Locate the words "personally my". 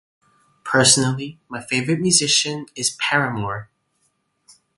0.63-1.61